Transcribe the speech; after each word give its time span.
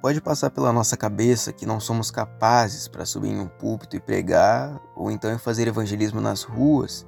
Pode 0.00 0.20
passar 0.20 0.50
pela 0.50 0.72
nossa 0.72 0.96
cabeça 0.96 1.52
que 1.52 1.64
não 1.64 1.80
somos 1.80 2.10
capazes 2.10 2.86
para 2.86 3.06
subir 3.06 3.30
em 3.30 3.40
um 3.40 3.48
púlpito 3.48 3.96
e 3.96 4.00
pregar, 4.00 4.78
ou 4.94 5.10
então 5.10 5.36
fazer 5.38 5.66
evangelismo 5.66 6.20
nas 6.20 6.42
ruas, 6.42 7.06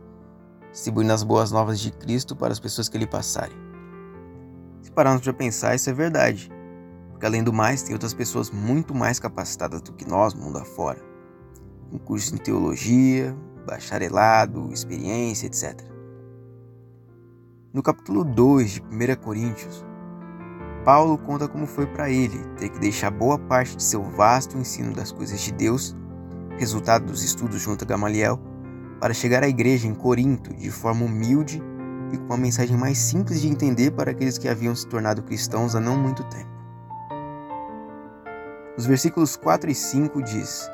distribuindo 0.72 1.12
as 1.12 1.22
boas 1.22 1.52
novas 1.52 1.78
de 1.78 1.92
Cristo 1.92 2.34
para 2.34 2.52
as 2.52 2.58
pessoas 2.58 2.88
que 2.88 2.96
lhe 2.96 3.06
passarem. 3.06 3.56
Se 4.80 4.90
pararmos 4.90 5.22
para 5.22 5.34
pensar, 5.34 5.74
isso 5.74 5.90
é 5.90 5.92
verdade, 5.92 6.50
porque 7.10 7.26
além 7.26 7.44
do 7.44 7.52
mais, 7.52 7.82
tem 7.82 7.92
outras 7.92 8.14
pessoas 8.14 8.50
muito 8.50 8.94
mais 8.94 9.20
capacitadas 9.20 9.82
do 9.82 9.92
que 9.92 10.08
nós, 10.08 10.32
mundo 10.32 10.58
afora, 10.58 11.00
com 11.90 11.98
curso 11.98 12.34
em 12.34 12.38
teologia, 12.38 13.36
bacharelado, 13.66 14.72
experiência, 14.72 15.46
etc. 15.46 15.78
No 17.70 17.82
capítulo 17.82 18.24
2 18.24 18.70
de 18.70 18.82
1 18.82 19.16
Coríntios, 19.22 19.84
Paulo 20.84 21.18
conta 21.18 21.48
como 21.48 21.66
foi 21.66 21.86
para 21.86 22.10
ele 22.10 22.38
ter 22.56 22.68
que 22.68 22.78
deixar 22.78 23.10
boa 23.10 23.38
parte 23.38 23.76
de 23.76 23.82
seu 23.82 24.02
vasto 24.02 24.56
ensino 24.56 24.94
das 24.94 25.12
coisas 25.12 25.40
de 25.40 25.52
Deus, 25.52 25.96
resultado 26.56 27.06
dos 27.06 27.22
estudos 27.22 27.60
junto 27.60 27.84
a 27.84 27.86
Gamaliel, 27.86 28.40
para 29.00 29.14
chegar 29.14 29.42
à 29.42 29.48
igreja 29.48 29.86
em 29.86 29.94
Corinto 29.94 30.54
de 30.54 30.70
forma 30.70 31.04
humilde 31.04 31.62
e 32.12 32.16
com 32.16 32.24
uma 32.24 32.36
mensagem 32.36 32.76
mais 32.76 32.98
simples 32.98 33.40
de 33.40 33.48
entender 33.48 33.90
para 33.90 34.10
aqueles 34.10 34.38
que 34.38 34.48
haviam 34.48 34.74
se 34.74 34.86
tornado 34.86 35.22
cristãos 35.22 35.74
há 35.74 35.80
não 35.80 35.96
muito 35.96 36.24
tempo. 36.24 36.48
Os 38.76 38.86
versículos 38.86 39.36
4 39.36 39.70
e 39.70 39.74
5 39.74 40.22
diz: 40.22 40.70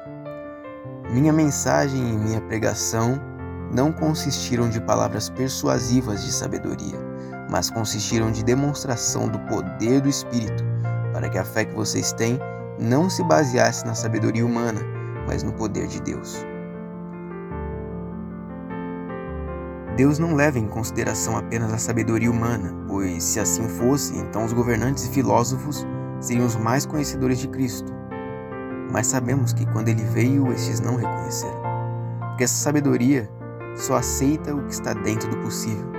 Minha 1.10 1.32
mensagem 1.32 2.00
e 2.00 2.16
minha 2.16 2.40
pregação 2.40 3.20
não 3.72 3.90
consistiram 3.92 4.68
de 4.68 4.80
palavras 4.80 5.28
persuasivas 5.28 6.24
de 6.24 6.30
sabedoria 6.30 7.13
mas 7.54 7.70
consistiram 7.70 8.32
de 8.32 8.42
demonstração 8.42 9.28
do 9.28 9.38
poder 9.38 10.00
do 10.00 10.08
Espírito, 10.08 10.64
para 11.12 11.28
que 11.28 11.38
a 11.38 11.44
fé 11.44 11.64
que 11.64 11.72
vocês 11.72 12.12
têm 12.12 12.36
não 12.80 13.08
se 13.08 13.22
baseasse 13.22 13.86
na 13.86 13.94
sabedoria 13.94 14.44
humana, 14.44 14.80
mas 15.24 15.44
no 15.44 15.52
poder 15.52 15.86
de 15.86 16.02
Deus. 16.02 16.44
Deus 19.96 20.18
não 20.18 20.34
leva 20.34 20.58
em 20.58 20.66
consideração 20.66 21.36
apenas 21.36 21.72
a 21.72 21.78
sabedoria 21.78 22.28
humana, 22.28 22.74
pois 22.88 23.22
se 23.22 23.38
assim 23.38 23.68
fosse, 23.68 24.18
então 24.18 24.44
os 24.44 24.52
governantes 24.52 25.06
e 25.06 25.10
filósofos 25.10 25.86
seriam 26.18 26.46
os 26.46 26.56
mais 26.56 26.84
conhecedores 26.84 27.38
de 27.38 27.46
Cristo. 27.46 27.92
Mas 28.90 29.06
sabemos 29.06 29.52
que 29.52 29.64
quando 29.66 29.90
ele 29.90 30.02
veio, 30.02 30.52
estes 30.52 30.80
não 30.80 30.96
reconheceram, 30.96 31.62
porque 32.30 32.42
essa 32.42 32.64
sabedoria 32.64 33.30
só 33.76 33.98
aceita 33.98 34.52
o 34.52 34.64
que 34.66 34.72
está 34.72 34.92
dentro 34.92 35.30
do 35.30 35.36
possível 35.36 35.93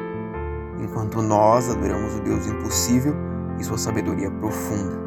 enquanto 1.05 1.21
nós 1.21 1.69
adoramos 1.69 2.15
o 2.15 2.21
Deus 2.21 2.47
impossível 2.47 3.15
e 3.59 3.63
sua 3.63 3.77
sabedoria 3.77 4.29
profunda. 4.31 5.05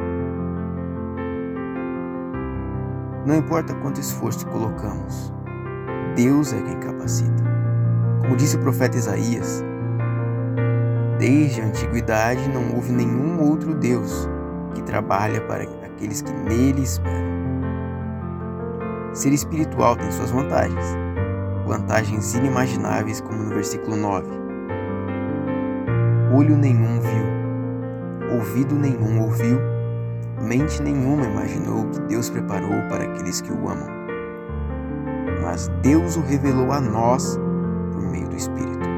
Não 3.27 3.37
importa 3.37 3.75
quanto 3.75 4.01
esforço 4.01 4.47
colocamos, 4.47 5.33
Deus 6.17 6.53
é 6.53 6.63
quem 6.63 6.79
capacita. 6.79 7.45
Como 8.21 8.37
disse 8.37 8.57
o 8.57 8.61
profeta 8.61 8.97
Isaías, 8.97 9.63
desde 11.19 11.61
a 11.61 11.67
antiguidade 11.67 12.49
não 12.49 12.75
houve 12.75 12.93
nenhum 12.93 13.43
outro 13.43 13.75
Deus 13.75 14.29
que 14.75 14.83
trabalha 14.83 15.41
para 15.43 15.65
aqueles 15.65 16.23
que 16.23 16.33
nele 16.33 16.83
esperam. 16.83 17.29
Ser 19.13 19.33
espiritual 19.33 19.97
tem 19.97 20.11
suas 20.13 20.31
vantagens, 20.31 20.85
vantagens 21.67 22.35
inimagináveis, 22.35 23.21
como 23.21 23.43
no 23.43 23.55
versículo 23.55 23.97
9 23.97 24.48
olho 26.35 26.57
nenhum 26.57 27.01
viu, 27.01 28.37
ouvido 28.37 28.75
nenhum 28.75 29.23
ouviu, 29.23 29.59
mente 30.43 30.83
nenhuma 30.83 31.25
imaginou 31.25 31.85
que 31.87 32.01
Deus 32.03 32.29
preparou 32.31 32.83
para 32.89 33.05
aqueles 33.05 33.41
que 33.41 33.53
o 33.53 33.69
amam. 33.69 33.89
Mas 35.43 35.69
Deus 35.83 36.17
o 36.17 36.21
revelou 36.21 36.73
a 36.73 36.81
nós 36.81 37.39
por 37.93 38.03
meio 38.03 38.29
do 38.29 38.37
Espírito. 38.37 38.98